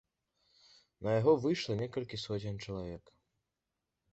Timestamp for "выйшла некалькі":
1.43-2.21